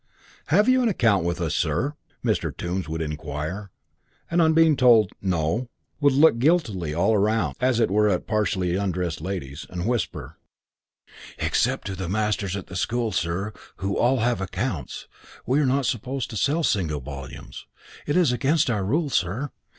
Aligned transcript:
"Have 0.47 0.67
you 0.67 0.81
an 0.81 0.89
account 0.89 1.23
with 1.23 1.39
us, 1.39 1.53
sir?" 1.53 1.93
Mr. 2.25 2.51
Tombs 2.57 2.89
would 2.89 3.03
inquire; 3.03 3.69
and 4.31 4.41
on 4.41 4.51
being 4.55 4.75
told 4.75 5.11
"No" 5.21 5.69
would 5.99 6.13
look 6.13 6.39
guiltily 6.39 6.91
all 6.91 7.13
around 7.13 7.55
(as 7.59 7.79
it 7.79 7.91
were 7.91 8.09
at 8.09 8.25
partially 8.25 8.75
undressed 8.75 9.21
ladies) 9.21 9.67
and 9.69 9.85
whisper, 9.85 10.39
"Except 11.37 11.85
to 11.85 11.95
the 11.95 12.09
masters 12.09 12.55
at 12.57 12.65
the 12.65 12.75
School, 12.75 13.11
sir, 13.11 13.53
who 13.75 13.95
all 13.95 14.21
have 14.21 14.41
accounts, 14.41 15.07
we 15.45 15.59
are 15.59 15.67
not 15.67 15.85
supposed 15.85 16.31
to 16.31 16.35
sell 16.35 16.63
single 16.63 16.99
volumes. 16.99 17.67
It 18.07 18.17
is 18.17 18.31
against 18.31 18.71
our 18.71 18.83
rule, 18.83 19.11
sir." 19.11 19.51